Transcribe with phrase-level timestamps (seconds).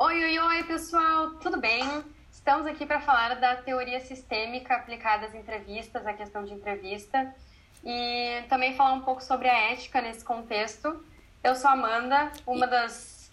[0.00, 1.82] Oi, oi, oi, pessoal, tudo bem?
[2.30, 7.34] Estamos aqui para falar da teoria sistêmica aplicada às entrevistas, à questão de entrevista,
[7.84, 11.04] e também falar um pouco sobre a ética nesse contexto.
[11.42, 13.28] Eu sou a Amanda, uma das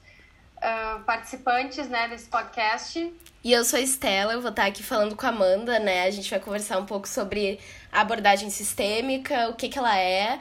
[0.57, 3.13] uh, participantes né, desse podcast.
[3.43, 6.07] E eu sou a Estela, eu vou estar aqui falando com a Amanda, né?
[6.07, 7.59] A gente vai conversar um pouco sobre
[7.91, 10.39] a abordagem sistêmica, o que, que ela é,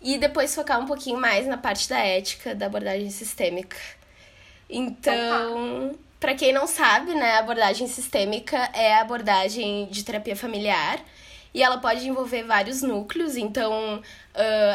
[0.00, 3.76] e depois focar um pouquinho mais na parte da ética da abordagem sistêmica.
[4.68, 10.98] Então, para quem não sabe, né, a abordagem sistêmica é a abordagem de terapia familiar
[11.52, 13.36] e ela pode envolver vários núcleos.
[13.36, 14.02] Então,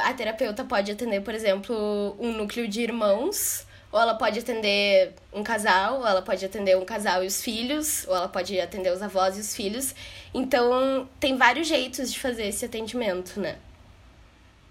[0.04, 5.42] a terapeuta pode atender, por exemplo, um núcleo de irmãos, ou ela pode atender um
[5.42, 9.02] casal, ou ela pode atender um casal e os filhos, ou ela pode atender os
[9.02, 9.96] avós e os filhos.
[10.32, 13.58] Então, tem vários jeitos de fazer esse atendimento, né?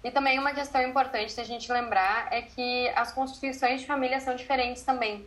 [0.02, 4.36] E também uma questão importante da gente lembrar é que as constituições de família são
[4.36, 5.26] diferentes também.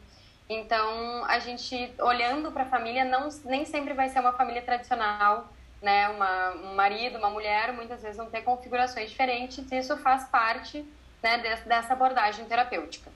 [0.50, 5.50] Então, a gente olhando para a família não nem sempre vai ser uma família tradicional,
[5.82, 6.10] né?
[6.10, 9.72] Uma, um marido, uma mulher, muitas vezes vão ter configurações diferentes.
[9.72, 10.86] E isso faz parte,
[11.24, 13.10] né, dessa abordagem terapêutica.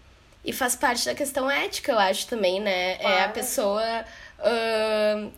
[0.44, 2.98] E faz parte da questão ética, eu acho também, né?
[2.98, 3.16] Claro.
[3.16, 4.06] É a pessoa
[4.40, 5.32] uh,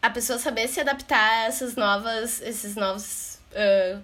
[0.00, 4.02] a pessoa saber se adaptar a essas novas esses novos uh,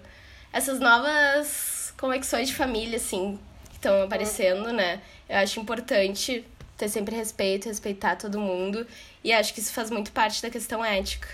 [0.53, 5.01] essas novas conexões de família, assim, que estão aparecendo, né?
[5.27, 6.45] Eu acho importante
[6.77, 8.85] ter sempre respeito, respeitar todo mundo.
[9.23, 11.27] E acho que isso faz muito parte da questão ética,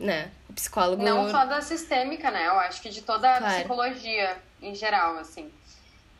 [0.00, 0.30] né?
[0.48, 1.02] O psicólogo.
[1.02, 2.46] Não só da sistêmica, né?
[2.46, 3.54] Eu acho que de toda a claro.
[3.54, 5.52] psicologia em geral, assim.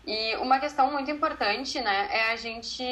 [0.07, 2.85] E uma questão muito importante, né, é a gente,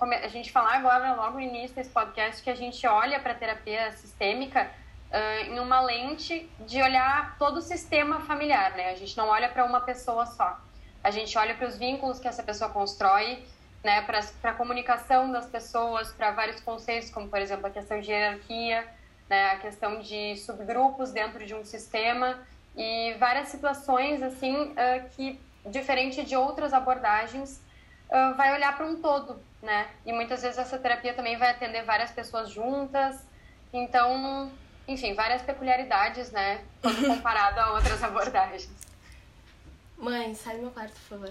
[0.00, 3.34] a gente falar agora, logo no início desse podcast, que a gente olha para a
[3.36, 4.68] terapia sistêmica
[5.10, 8.90] uh, em uma lente de olhar todo o sistema familiar, né?
[8.90, 10.60] A gente não olha para uma pessoa só.
[11.02, 13.44] A gente olha para os vínculos que essa pessoa constrói,
[13.82, 14.02] né?
[14.02, 18.86] Para a comunicação das pessoas, para vários conceitos, como por exemplo a questão de hierarquia,
[19.28, 19.50] né?
[19.50, 22.38] A questão de subgrupos dentro de um sistema
[22.76, 27.60] e várias situações assim uh, que diferente de outras abordagens
[28.10, 29.88] uh, vai olhar para um todo, né?
[30.04, 33.26] E muitas vezes essa terapia também vai atender várias pessoas juntas.
[33.72, 34.50] Então,
[34.88, 36.60] enfim, várias peculiaridades, né?
[36.80, 38.68] Quando comparado a outras abordagens.
[39.96, 41.28] Mãe, sai do meu quarto, por favor.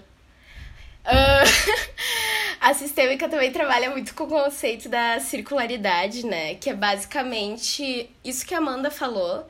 [1.06, 1.86] Uh,
[2.60, 6.56] a sistêmica também trabalha muito com o conceito da circularidade, né?
[6.56, 9.48] Que é basicamente isso que a Amanda falou.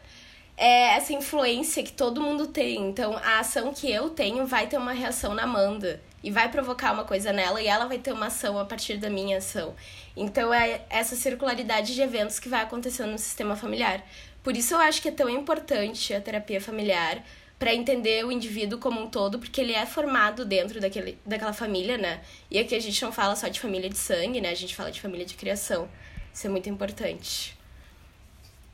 [0.56, 2.76] É essa influência que todo mundo tem.
[2.88, 6.00] Então, a ação que eu tenho vai ter uma reação na Amanda.
[6.26, 9.08] E vai provocar uma coisa nela e ela vai ter uma ação a partir da
[9.08, 9.76] minha ação.
[10.16, 14.02] Então é essa circularidade de eventos que vai acontecendo no sistema familiar.
[14.42, 17.22] Por isso eu acho que é tão importante a terapia familiar
[17.60, 21.96] para entender o indivíduo como um todo, porque ele é formado dentro daquele, daquela família,
[21.96, 22.20] né?
[22.50, 24.50] E aqui a gente não fala só de família de sangue, né?
[24.50, 25.88] A gente fala de família de criação.
[26.34, 27.56] Isso é muito importante.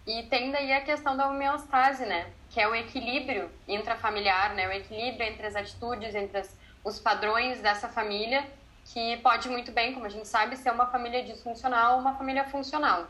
[0.07, 2.29] E tem daí a questão da homeostase, né?
[2.49, 4.67] Que é o equilíbrio intrafamiliar, né?
[4.69, 8.45] O equilíbrio entre as atitudes, entre as, os padrões dessa família
[8.85, 12.45] que pode muito bem, como a gente sabe, ser uma família disfuncional ou uma família
[12.45, 13.07] funcional.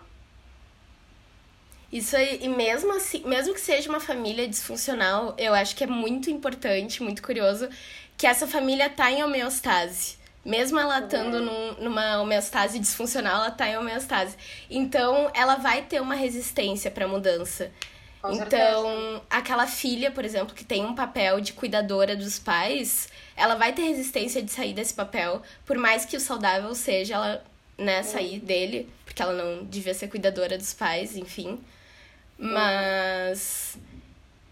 [1.91, 5.87] Isso aí, e mesmo assim, mesmo que seja uma família disfuncional, eu acho que é
[5.87, 7.69] muito importante, muito curioso,
[8.16, 10.16] que essa família tá em homeostase.
[10.44, 11.75] Mesmo ela estando uhum.
[11.84, 14.37] numa homeostase disfuncional, ela tá em homeostase.
[14.71, 17.71] Então, ela vai ter uma resistência para mudança.
[18.31, 23.72] Então, aquela filha, por exemplo, que tem um papel de cuidadora dos pais, ela vai
[23.72, 27.44] ter resistência de sair desse papel, por mais que o saudável seja ela,
[27.77, 28.44] né, sair uhum.
[28.44, 31.61] dele, porque ela não devia ser cuidadora dos pais, enfim.
[32.38, 33.77] Mas.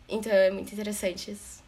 [0.08, 1.60] Então é muito interessante isso.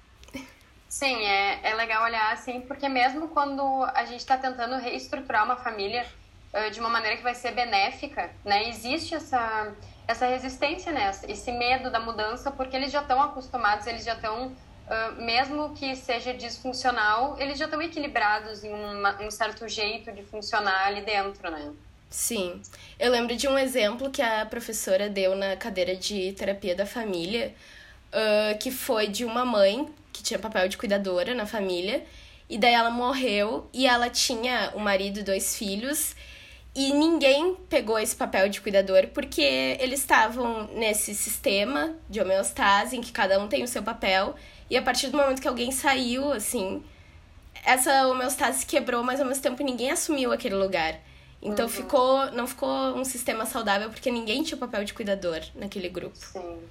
[0.89, 3.63] Sim, é, é legal olhar assim, porque mesmo quando
[3.95, 6.07] a gente está tentando reestruturar uma família
[6.53, 9.73] uh, de uma maneira que vai ser benéfica, né, existe essa,
[10.13, 14.53] essa resistência, né, esse medo da mudança, porque eles já estão acostumados, eles já estão
[14.83, 20.23] Uh, mesmo que seja disfuncional, eles já estão equilibrados em uma, um certo jeito de
[20.25, 21.73] funcionar ali dentro, né?
[22.11, 22.61] Sim.
[22.99, 27.55] Eu lembro de um exemplo que a professora deu na cadeira de terapia da família,
[28.13, 32.05] uh, que foi de uma mãe que tinha papel de cuidadora na família,
[32.51, 36.15] e daí ela morreu e ela tinha um marido e dois filhos.
[36.75, 39.43] E ninguém pegou esse papel de cuidador porque
[39.79, 44.35] eles estavam nesse sistema de homeostase em que cada um tem o seu papel
[44.71, 46.83] e a partir do momento que alguém saiu, assim,
[47.63, 50.99] essa homeostase se quebrou, mas ao mesmo tempo ninguém assumiu aquele lugar.
[51.43, 51.73] Então uhum.
[51.73, 56.17] ficou, não ficou um sistema saudável porque ninguém tinha o papel de cuidador naquele grupo.
[56.17, 56.63] Sim.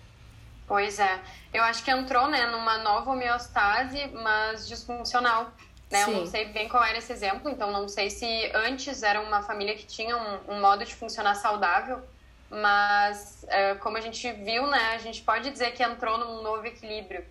[0.65, 1.19] Pois é.
[1.53, 5.51] Eu acho que entrou, né, numa nova homeostase, mas disfuncional.
[5.91, 6.03] Né?
[6.03, 9.41] Eu não sei bem qual era esse exemplo, então não sei se antes era uma
[9.43, 12.01] família que tinha um, um modo de funcionar saudável,
[12.49, 16.65] mas é, como a gente viu, né, a gente pode dizer que entrou num novo
[16.65, 17.25] equilíbrio,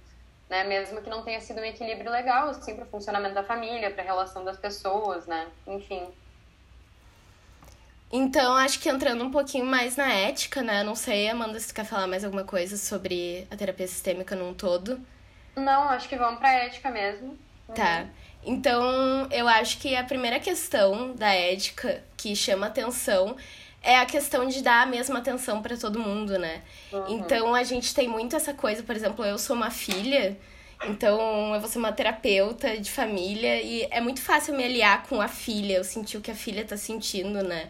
[0.48, 3.90] né, mesmo que não tenha sido um equilíbrio legal, assim, para o funcionamento da família,
[3.90, 6.08] para a relação das pessoas, né, enfim.
[8.12, 10.82] Então, acho que entrando um pouquinho mais na ética, né?
[10.82, 14.52] Não sei, Amanda, se tu quer falar mais alguma coisa sobre a terapia sistêmica num
[14.52, 15.00] todo.
[15.54, 17.38] Não, acho que vamos pra ética mesmo.
[17.72, 18.08] Tá.
[18.44, 23.36] Então, eu acho que a primeira questão da ética que chama atenção
[23.82, 26.62] é a questão de dar a mesma atenção para todo mundo, né?
[26.92, 27.18] Uhum.
[27.18, 30.36] Então, a gente tem muito essa coisa, por exemplo, eu sou uma filha,
[30.86, 35.20] então eu vou ser uma terapeuta de família e é muito fácil me aliar com
[35.20, 37.68] a filha, eu sentir o que a filha tá sentindo, né?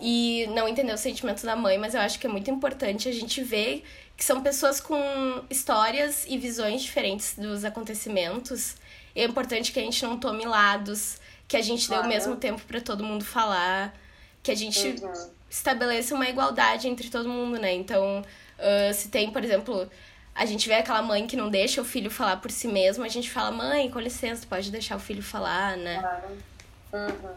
[0.00, 3.12] e não entender o sentimento da mãe, mas eu acho que é muito importante a
[3.12, 3.84] gente ver
[4.22, 8.76] que são pessoas com histórias e visões diferentes dos acontecimentos.
[9.16, 12.02] E é importante que a gente não tome lados, que a gente claro.
[12.02, 13.92] dê o mesmo tempo para todo mundo falar,
[14.40, 15.30] que a gente uhum.
[15.50, 17.74] estabeleça uma igualdade entre todo mundo, né?
[17.74, 19.90] Então, uh, se tem, por exemplo,
[20.32, 23.08] a gente vê aquela mãe que não deixa o filho falar por si mesmo, a
[23.08, 25.98] gente fala, mãe, com licença, pode deixar o filho falar, né?
[25.98, 26.38] Claro.
[26.92, 27.34] Uhum.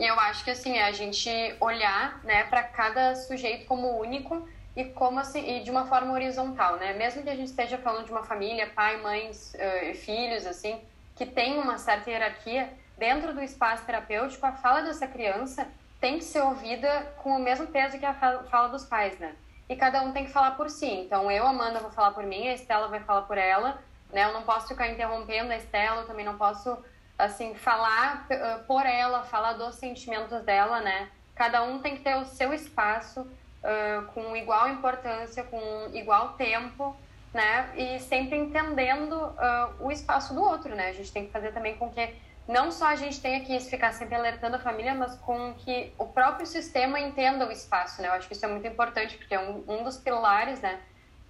[0.00, 1.30] E eu acho que assim, é a gente
[1.60, 4.44] olhar, né, para cada sujeito como único
[4.76, 6.92] e como assim, e de uma forma horizontal, né?
[6.94, 10.80] Mesmo que a gente esteja falando de uma família, pai, mães, uh, filhos, assim,
[11.14, 15.68] que tem uma certa hierarquia, dentro do espaço terapêutico, a fala dessa criança
[16.00, 19.34] tem que ser ouvida com o mesmo peso que a fala dos pais, né?
[19.68, 20.86] E cada um tem que falar por si.
[20.86, 23.78] Então, eu, Amanda, vou falar por mim, a Estela vai falar por ela,
[24.12, 24.24] né?
[24.24, 26.76] Eu não posso ficar interrompendo a Estela, eu também não posso
[27.18, 31.08] assim, falar uh, por ela, falar dos sentimentos dela, né?
[31.34, 33.26] Cada um tem que ter o seu espaço
[33.64, 36.94] uh, com igual importância, com igual tempo,
[37.32, 37.72] né?
[37.76, 40.90] E sempre entendendo uh, o espaço do outro, né?
[40.90, 42.14] A gente tem que fazer também com que
[42.46, 46.06] não só a gente tenha que ficar sempre alertando a família, mas com que o
[46.06, 48.08] próprio sistema entenda o espaço, né?
[48.08, 50.80] Eu acho que isso é muito importante, porque um, um dos pilares, né?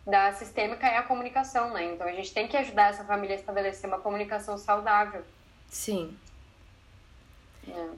[0.06, 1.94] da sistêmica é a comunicação, né?
[1.94, 5.24] Então a gente tem que ajudar essa família a estabelecer uma comunicação saudável.
[5.68, 6.16] Sim.
[7.66, 7.88] É.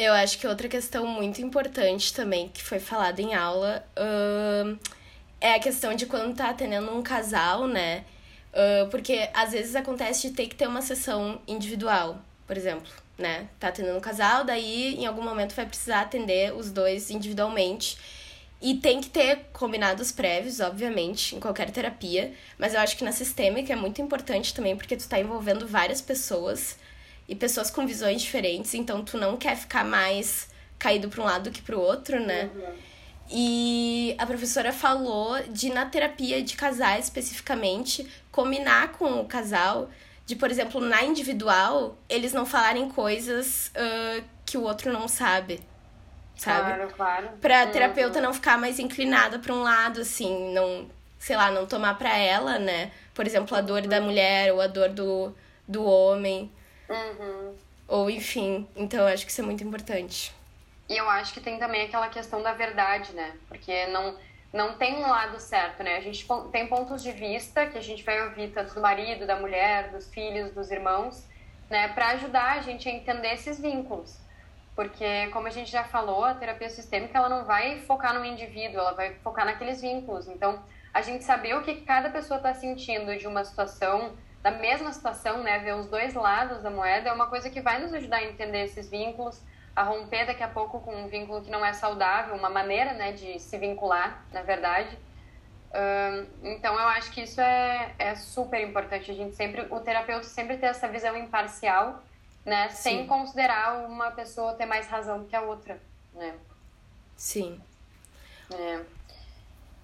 [0.00, 4.78] Eu acho que outra questão muito importante também que foi falada em aula uh,
[5.38, 8.06] é a questão de quando tá atendendo um casal, né?
[8.50, 13.46] Uh, porque às vezes acontece de ter que ter uma sessão individual, por exemplo, né?
[13.60, 17.98] Tá atendendo um casal, daí em algum momento vai precisar atender os dois individualmente.
[18.58, 22.32] E tem que ter combinados prévios, obviamente, em qualquer terapia.
[22.56, 26.00] Mas eu acho que na sistêmica é muito importante também, porque tu tá envolvendo várias
[26.00, 26.78] pessoas
[27.30, 30.48] e pessoas com visões diferentes, então tu não quer ficar mais
[30.80, 32.50] caído para um lado que para o outro, né?
[32.52, 32.74] Uhum.
[33.30, 39.88] E a professora falou de na terapia de casais especificamente combinar com o casal
[40.26, 45.60] de, por exemplo, na individual, eles não falarem coisas uh, que o outro não sabe.
[46.34, 46.74] Sabe?
[46.74, 47.28] Claro, claro.
[47.40, 47.70] Pra uhum.
[47.70, 52.16] terapeuta não ficar mais inclinada para um lado, assim, não, sei lá, não tomar para
[52.16, 52.90] ela, né?
[53.14, 55.32] Por exemplo, a dor da mulher ou a dor do,
[55.68, 56.50] do homem.
[56.90, 57.54] Uhum.
[57.88, 60.34] Ou enfim, então acho que isso é muito importante.
[60.88, 63.36] E eu acho que tem também aquela questão da verdade, né?
[63.48, 64.16] Porque não,
[64.52, 65.96] não tem um lado certo, né?
[65.96, 69.36] A gente tem pontos de vista que a gente vai ouvir tanto do marido, da
[69.36, 71.24] mulher, dos filhos, dos irmãos,
[71.70, 71.88] né?
[71.88, 74.18] Para ajudar a gente a entender esses vínculos.
[74.74, 78.80] Porque, como a gente já falou, a terapia sistêmica ela não vai focar no indivíduo,
[78.80, 80.26] ela vai focar naqueles vínculos.
[80.26, 80.60] Então,
[80.92, 85.42] a gente saber o que cada pessoa está sentindo de uma situação, da mesma situação,
[85.42, 88.24] né, ver os dois lados da moeda, é uma coisa que vai nos ajudar a
[88.24, 89.40] entender esses vínculos,
[89.76, 93.12] a romper daqui a pouco com um vínculo que não é saudável, uma maneira, né,
[93.12, 94.98] de se vincular, na verdade.
[96.42, 99.10] então, eu acho que isso é, é super importante.
[99.10, 102.02] A gente sempre, o terapeuta sempre ter essa visão imparcial,
[102.44, 102.82] né, Sim.
[102.82, 105.78] sem considerar uma pessoa ter mais razão que a outra,
[106.14, 106.34] né.
[107.16, 107.60] Sim.
[108.52, 108.99] É.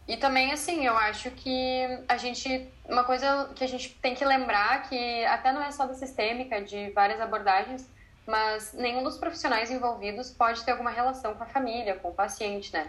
[0.08, 2.68] E também, assim, eu acho que a gente.
[2.88, 6.62] Uma coisa que a gente tem que lembrar que até não é só da sistêmica,
[6.62, 7.90] de várias abordagens,
[8.24, 12.72] mas nenhum dos profissionais envolvidos pode ter alguma relação com a família, com o paciente,
[12.72, 12.88] né?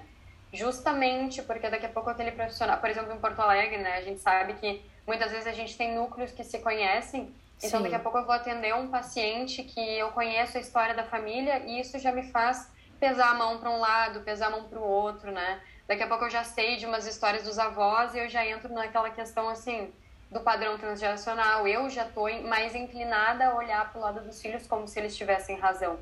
[0.54, 4.22] Justamente porque daqui a pouco aquele profissional, por exemplo, em Porto Alegre, né, a gente
[4.22, 7.84] sabe que muitas vezes a gente tem núcleos que se conhecem, então Sim.
[7.84, 11.60] daqui a pouco eu vou atender um paciente que eu conheço a história da família
[11.66, 14.80] e isso já me faz pesar a mão para um lado, pesar a mão para
[14.80, 15.62] o outro, né?
[15.88, 18.74] Daqui a pouco eu já sei de umas histórias dos avós e eu já entro
[18.74, 19.92] naquela questão assim
[20.30, 21.68] do padrão transgeracional.
[21.68, 25.16] Eu já estou mais inclinada a olhar para o lado dos filhos como se eles
[25.16, 25.98] tivessem razão.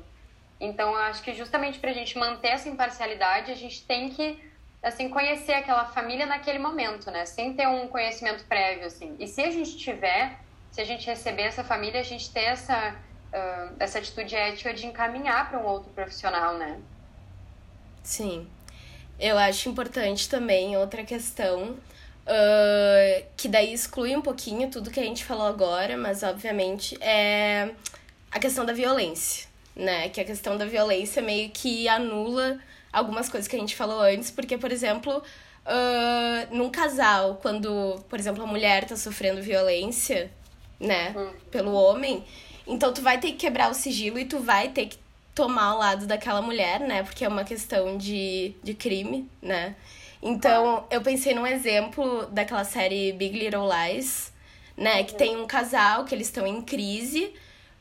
[0.58, 4.42] Então, eu acho que justamente para a gente manter essa imparcialidade, a gente tem que
[4.82, 7.24] assim conhecer aquela família naquele momento, né?
[7.26, 9.16] Sem ter um conhecimento prévio, assim.
[9.18, 10.38] E se a gente tiver,
[10.70, 12.94] se a gente receber essa família, a gente ter essa
[13.32, 16.80] uh, dessa atitude ética de encaminhar para um outro profissional, né?
[18.02, 18.48] Sim.
[19.18, 25.04] Eu acho importante também outra questão, uh, que daí exclui um pouquinho tudo que a
[25.04, 27.70] gente falou agora, mas obviamente é
[28.30, 30.08] a questão da violência, né?
[30.10, 32.58] Que a questão da violência meio que anula
[32.92, 35.22] algumas coisas que a gente falou antes, porque, por exemplo,
[35.66, 40.30] uh, num casal, quando, por exemplo, a mulher tá sofrendo violência,
[40.78, 41.32] né, uhum.
[41.50, 42.22] pelo homem,
[42.66, 44.98] então tu vai ter que quebrar o sigilo e tu vai ter que
[45.36, 47.02] tomar o lado daquela mulher, né?
[47.02, 49.76] Porque é uma questão de, de crime, né?
[50.22, 54.32] Então, eu pensei num exemplo daquela série Big Little Lies,
[54.74, 55.04] né?
[55.04, 57.34] Que tem um casal que eles estão em crise,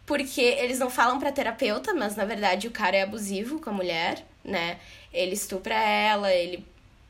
[0.05, 3.73] porque eles não falam pra terapeuta, mas na verdade o cara é abusivo com a
[3.73, 4.77] mulher, né?
[5.13, 6.63] Ele estupra ela, ele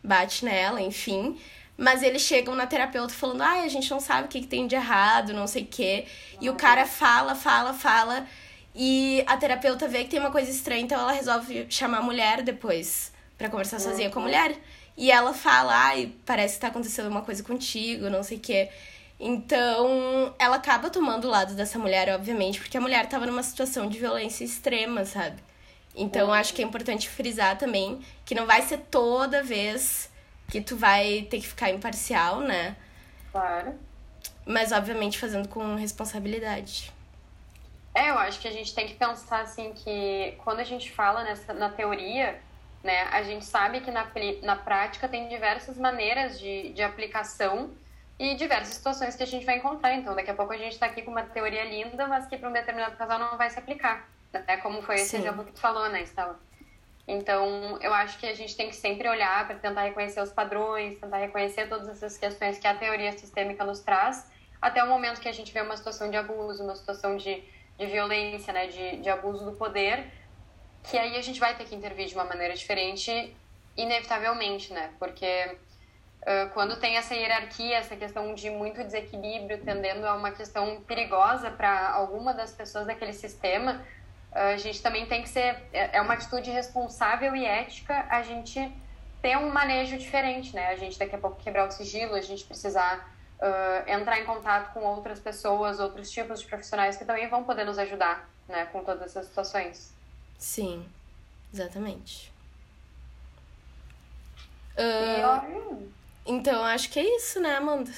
[0.04, 1.38] bate nela, enfim.
[1.76, 4.68] Mas eles chegam na terapeuta falando, ai, a gente não sabe o que, que tem
[4.68, 6.06] de errado, não sei o quê.
[6.40, 8.28] E o cara fala, fala, fala.
[8.76, 12.42] E a terapeuta vê que tem uma coisa estranha, então ela resolve chamar a mulher
[12.42, 14.58] depois para conversar sozinha com a mulher.
[14.98, 18.70] E ela fala, ai, parece que tá acontecendo uma coisa contigo, não sei o quê.
[19.18, 23.88] Então, ela acaba tomando o lado dessa mulher, obviamente, porque a mulher tava numa situação
[23.88, 25.42] de violência extrema, sabe?
[25.96, 30.10] Então, acho que é importante frisar também que não vai ser toda vez
[30.50, 32.76] que tu vai ter que ficar imparcial, né?
[33.32, 33.74] Claro.
[34.46, 36.94] Mas, obviamente, fazendo com responsabilidade.
[37.96, 41.24] É, eu acho que a gente tem que pensar assim que quando a gente fala
[41.24, 42.38] nessa, na teoria,
[42.84, 44.06] né, a gente sabe que na,
[44.44, 47.72] na prática tem diversas maneiras de, de aplicação
[48.20, 49.94] e diversas situações que a gente vai encontrar.
[49.94, 52.50] Então, daqui a pouco a gente está aqui com uma teoria linda, mas que para
[52.50, 54.10] um determinado casal não vai se aplicar.
[54.34, 54.58] Né?
[54.58, 55.18] Como foi esse Sim.
[55.20, 56.38] exemplo que tu falou, né, Estela?
[57.08, 61.00] Então, eu acho que a gente tem que sempre olhar para tentar reconhecer os padrões,
[61.00, 64.30] tentar reconhecer todas essas questões que a teoria sistêmica nos traz,
[64.62, 67.44] até o momento que a gente vê uma situação de abuso, uma situação de
[67.78, 70.06] de violência, né, de, de abuso do poder,
[70.84, 73.36] que aí a gente vai ter que intervir de uma maneira diferente,
[73.76, 74.92] inevitavelmente, né?
[75.00, 75.58] Porque
[76.22, 81.50] uh, quando tem essa hierarquia, essa questão de muito desequilíbrio, tendendo a uma questão perigosa
[81.50, 83.84] para alguma das pessoas daquele sistema,
[84.32, 85.58] uh, a gente também tem que ser.
[85.74, 88.72] É, é uma atitude responsável e ética a gente
[89.22, 90.68] ter um manejo diferente, né?
[90.68, 94.74] A gente daqui a pouco quebrar o sigilo, a gente precisar uh, entrar em contato
[94.74, 98.84] com outras pessoas, outros tipos de profissionais que também vão poder nos ajudar, né, com
[98.84, 99.94] todas essas situações.
[100.38, 100.86] Sim,
[101.54, 102.32] exatamente.
[104.78, 105.90] Uh,
[106.26, 107.92] então, acho que é isso, né, Amanda?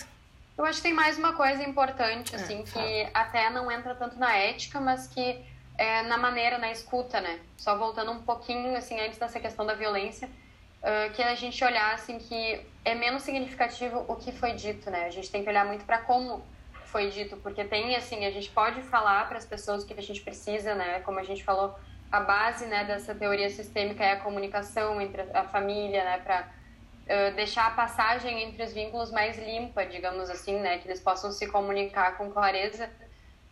[0.57, 4.17] Eu acho que tem mais uma coisa importante, é, assim, que até não entra tanto
[4.17, 5.43] na ética, mas que
[5.77, 7.39] é na maneira, na escuta, né?
[7.57, 10.29] Só voltando um pouquinho, assim, antes dessa questão da violência,
[11.13, 15.05] que a gente olhar assim que é menos significativo o que foi dito, né?
[15.05, 16.45] A gente tem que olhar muito para como
[16.85, 20.01] foi dito, porque tem assim, a gente pode falar para as pessoas o que a
[20.01, 20.99] gente precisa, né?
[21.01, 21.75] Como a gente falou,
[22.11, 27.35] a base, né, dessa teoria sistêmica é a comunicação entre a família, né, para uh,
[27.35, 31.47] deixar a passagem entre os vínculos mais limpa, digamos assim, né, que eles possam se
[31.47, 32.89] comunicar com clareza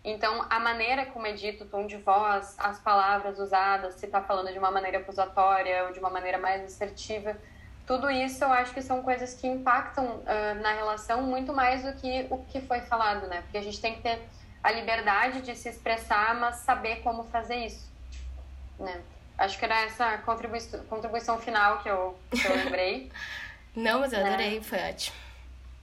[0.05, 4.21] então, a maneira como é dito, o tom de voz, as palavras usadas, se está
[4.21, 7.35] falando de uma maneira acusatória ou de uma maneira mais assertiva,
[7.87, 11.93] tudo isso eu acho que são coisas que impactam uh, na relação muito mais do
[11.93, 13.41] que o que foi falado, né?
[13.41, 14.19] Porque a gente tem que ter
[14.63, 17.91] a liberdade de se expressar, mas saber como fazer isso,
[18.79, 19.01] né?
[19.37, 23.11] Acho que era essa contribuição, contribuição final que eu, que eu lembrei.
[23.75, 24.63] Não, mas eu adorei, né?
[24.63, 25.17] foi ótimo.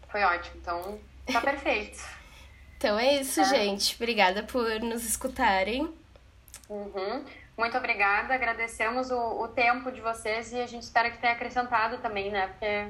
[0.09, 1.01] Foi ótimo, então
[1.33, 2.22] tá perfeito.
[2.83, 3.45] Então é isso, é.
[3.45, 3.95] gente.
[3.95, 5.89] Obrigada por nos escutarem.
[6.69, 7.25] Uhum.
[7.57, 8.35] Muito obrigada.
[8.35, 12.49] Agradecemos o, o tempo de vocês e a gente espera que tenha acrescentado também, né?
[12.49, 12.89] Porque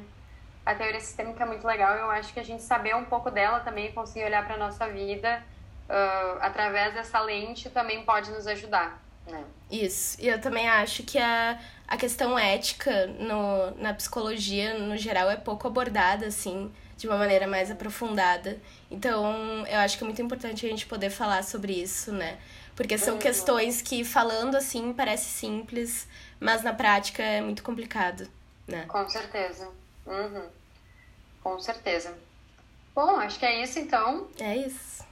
[0.65, 1.95] a teoria sistêmica é muito legal.
[1.95, 5.45] Eu acho que a gente saber um pouco dela também, conseguir olhar para nossa vida
[5.91, 8.99] uh, através dessa lente também pode nos ajudar.
[9.27, 9.45] Né?
[9.71, 10.21] Isso.
[10.21, 15.37] E eu também acho que a, a questão ética no, na psicologia, no geral, é
[15.37, 16.71] pouco abordada, assim
[17.03, 18.61] de uma maneira mais aprofundada.
[18.89, 22.39] Então, eu acho que é muito importante a gente poder falar sobre isso, né?
[22.77, 23.21] Porque são uhum.
[23.21, 26.07] questões que, falando assim, parece simples,
[26.39, 28.29] mas na prática é muito complicado,
[28.69, 28.85] né?
[28.87, 29.69] Com certeza.
[30.07, 30.47] Uhum.
[31.43, 32.17] Com certeza.
[32.95, 34.29] Bom, acho que é isso então.
[34.39, 35.05] É isso.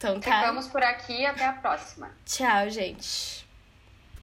[0.00, 0.40] Então tá.
[0.40, 2.10] Ficamos por aqui até a próxima.
[2.24, 3.46] Tchau, gente.